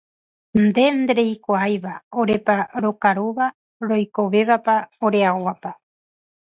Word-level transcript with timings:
nde 0.63 0.83
ndereikuaáiva 1.01 1.93
orépa 2.21 2.55
rokarúva, 2.83 3.45
roikovẽvapa, 3.87 4.75
oreaóvapa 5.05 5.71